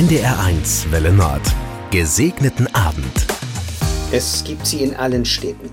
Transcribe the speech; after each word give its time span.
NDR1 0.00 0.90
Welle 0.92 1.12
Nord. 1.12 1.42
Gesegneten 1.90 2.74
Abend. 2.74 3.26
Es 4.10 4.42
gibt 4.44 4.66
sie 4.66 4.82
in 4.82 4.94
allen 4.96 5.26
Städten. 5.26 5.70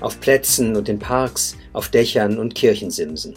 Auf 0.00 0.20
Plätzen 0.20 0.76
und 0.76 0.90
in 0.90 0.98
Parks, 0.98 1.56
auf 1.72 1.88
Dächern 1.88 2.38
und 2.38 2.54
Kirchensimsen. 2.54 3.36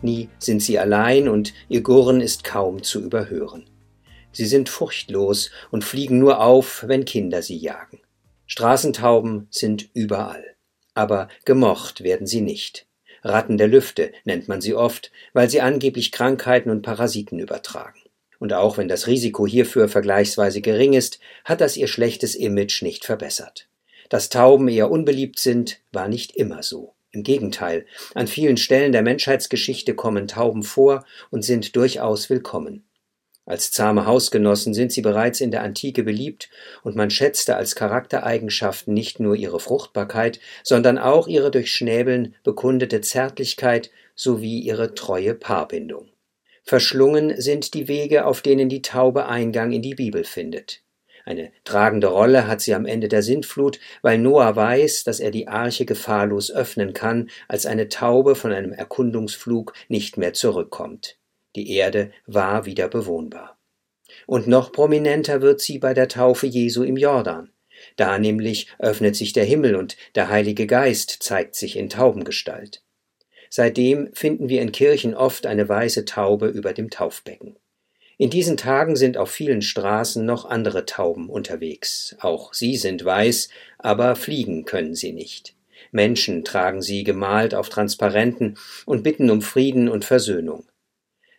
Nie 0.00 0.28
sind 0.38 0.62
sie 0.62 0.78
allein 0.78 1.28
und 1.28 1.52
ihr 1.68 1.80
Gurren 1.80 2.20
ist 2.20 2.44
kaum 2.44 2.84
zu 2.84 3.00
überhören. 3.00 3.64
Sie 4.30 4.46
sind 4.46 4.68
furchtlos 4.68 5.50
und 5.72 5.82
fliegen 5.82 6.20
nur 6.20 6.40
auf, 6.40 6.84
wenn 6.86 7.04
Kinder 7.04 7.42
sie 7.42 7.56
jagen. 7.56 7.98
Straßentauben 8.46 9.48
sind 9.50 9.90
überall. 9.94 10.44
Aber 10.94 11.26
gemocht 11.44 12.04
werden 12.04 12.28
sie 12.28 12.40
nicht. 12.40 12.86
Ratten 13.24 13.58
der 13.58 13.66
Lüfte 13.66 14.12
nennt 14.24 14.46
man 14.46 14.60
sie 14.60 14.74
oft, 14.74 15.10
weil 15.32 15.50
sie 15.50 15.60
angeblich 15.60 16.12
Krankheiten 16.12 16.70
und 16.70 16.82
Parasiten 16.82 17.40
übertragen. 17.40 18.01
Und 18.42 18.52
auch 18.52 18.76
wenn 18.76 18.88
das 18.88 19.06
Risiko 19.06 19.46
hierfür 19.46 19.88
vergleichsweise 19.88 20.60
gering 20.62 20.94
ist, 20.94 21.20
hat 21.44 21.60
das 21.60 21.76
ihr 21.76 21.86
schlechtes 21.86 22.34
Image 22.34 22.82
nicht 22.82 23.04
verbessert. 23.04 23.68
Dass 24.08 24.30
Tauben 24.30 24.66
eher 24.66 24.90
unbeliebt 24.90 25.38
sind, 25.38 25.78
war 25.92 26.08
nicht 26.08 26.34
immer 26.34 26.64
so. 26.64 26.94
Im 27.12 27.22
Gegenteil, 27.22 27.86
an 28.16 28.26
vielen 28.26 28.56
Stellen 28.56 28.90
der 28.90 29.02
Menschheitsgeschichte 29.02 29.94
kommen 29.94 30.26
Tauben 30.26 30.64
vor 30.64 31.04
und 31.30 31.44
sind 31.44 31.76
durchaus 31.76 32.30
willkommen. 32.30 32.82
Als 33.46 33.70
zahme 33.70 34.06
Hausgenossen 34.06 34.74
sind 34.74 34.90
sie 34.90 35.02
bereits 35.02 35.40
in 35.40 35.52
der 35.52 35.62
Antike 35.62 36.02
beliebt, 36.02 36.50
und 36.82 36.96
man 36.96 37.10
schätzte 37.10 37.54
als 37.54 37.76
Charaktereigenschaften 37.76 38.92
nicht 38.92 39.20
nur 39.20 39.36
ihre 39.36 39.60
Fruchtbarkeit, 39.60 40.40
sondern 40.64 40.98
auch 40.98 41.28
ihre 41.28 41.52
durch 41.52 41.70
Schnäbeln 41.70 42.34
bekundete 42.42 43.02
Zärtlichkeit 43.02 43.92
sowie 44.16 44.58
ihre 44.58 44.96
treue 44.96 45.36
Paarbindung. 45.36 46.11
Verschlungen 46.62 47.40
sind 47.40 47.74
die 47.74 47.88
Wege, 47.88 48.24
auf 48.24 48.40
denen 48.40 48.68
die 48.68 48.82
Taube 48.82 49.26
Eingang 49.26 49.72
in 49.72 49.82
die 49.82 49.94
Bibel 49.94 50.24
findet. 50.24 50.82
Eine 51.24 51.52
tragende 51.64 52.08
Rolle 52.08 52.46
hat 52.48 52.60
sie 52.60 52.74
am 52.74 52.84
Ende 52.84 53.08
der 53.08 53.22
Sintflut, 53.22 53.78
weil 54.02 54.18
Noah 54.18 54.56
weiß, 54.56 55.04
dass 55.04 55.20
er 55.20 55.30
die 55.30 55.48
Arche 55.48 55.84
gefahrlos 55.84 56.50
öffnen 56.50 56.92
kann, 56.92 57.30
als 57.48 57.64
eine 57.66 57.88
Taube 57.88 58.34
von 58.34 58.52
einem 58.52 58.72
Erkundungsflug 58.72 59.72
nicht 59.88 60.16
mehr 60.16 60.32
zurückkommt. 60.32 61.18
Die 61.54 61.70
Erde 61.70 62.10
war 62.26 62.66
wieder 62.66 62.88
bewohnbar. 62.88 63.58
Und 64.26 64.46
noch 64.46 64.72
prominenter 64.72 65.42
wird 65.42 65.60
sie 65.60 65.78
bei 65.78 65.94
der 65.94 66.08
Taufe 66.08 66.46
Jesu 66.46 66.82
im 66.82 66.96
Jordan. 66.96 67.50
Da 67.96 68.18
nämlich 68.18 68.68
öffnet 68.78 69.16
sich 69.16 69.32
der 69.32 69.44
Himmel 69.44 69.76
und 69.76 69.96
der 70.14 70.28
Heilige 70.28 70.66
Geist 70.66 71.22
zeigt 71.22 71.54
sich 71.54 71.76
in 71.76 71.88
Taubengestalt. 71.88 72.82
Seitdem 73.54 74.08
finden 74.14 74.48
wir 74.48 74.62
in 74.62 74.72
Kirchen 74.72 75.14
oft 75.14 75.44
eine 75.44 75.68
weiße 75.68 76.06
Taube 76.06 76.46
über 76.46 76.72
dem 76.72 76.88
Taufbecken. 76.88 77.56
In 78.16 78.30
diesen 78.30 78.56
Tagen 78.56 78.96
sind 78.96 79.18
auf 79.18 79.30
vielen 79.30 79.60
Straßen 79.60 80.24
noch 80.24 80.46
andere 80.46 80.86
Tauben 80.86 81.28
unterwegs. 81.28 82.16
Auch 82.20 82.54
sie 82.54 82.78
sind 82.78 83.04
weiß, 83.04 83.50
aber 83.76 84.16
fliegen 84.16 84.64
können 84.64 84.94
sie 84.94 85.12
nicht. 85.12 85.54
Menschen 85.90 86.44
tragen 86.44 86.80
sie 86.80 87.04
gemalt 87.04 87.54
auf 87.54 87.68
Transparenten 87.68 88.56
und 88.86 89.02
bitten 89.02 89.28
um 89.28 89.42
Frieden 89.42 89.90
und 89.90 90.06
Versöhnung. 90.06 90.64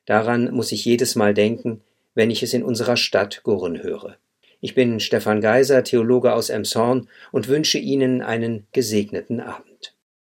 Daran 0.06 0.53
muss 0.53 0.72
ich 0.72 0.86
jedes 0.86 1.16
Mal 1.16 1.34
denken, 1.34 1.81
wenn 2.14 2.30
ich 2.30 2.44
es 2.44 2.53
in 2.53 2.61
unserer 2.61 2.95
Stadt 2.95 3.41
gurren 3.41 3.81
höre. 3.81 4.17
Ich 4.61 4.75
bin 4.75 5.00
Stefan 5.00 5.41
Geiser, 5.41 5.84
Theologe 5.84 6.36
aus 6.36 6.52
Emshorn 6.52 7.09
und 7.31 7.47
wünsche 7.47 7.80
Ihnen 7.80 8.22
einen 8.22 8.67
gesegneten 8.72 9.39
Abend. 9.39 9.73